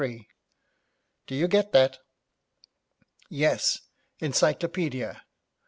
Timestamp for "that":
1.73-1.99